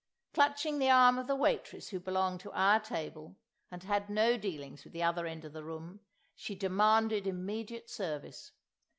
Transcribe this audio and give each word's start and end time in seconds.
Clutching 0.33 0.79
the 0.79 0.89
arm 0.89 1.19
of 1.19 1.27
the 1.27 1.35
waitress 1.35 1.89
who 1.89 1.99
belonged 1.99 2.39
to 2.39 2.51
our 2.53 2.79
table 2.79 3.35
and 3.69 3.83
had 3.83 4.09
no 4.09 4.35
dealings 4.35 4.83
with 4.83 4.93
the 4.93 5.03
other 5.03 5.27
end 5.27 5.45
of 5.45 5.53
the 5.53 5.63
room, 5.63 5.99
she 6.35 6.55
demanded 6.55 7.27
immediate 7.27 7.87
service. 7.87 8.51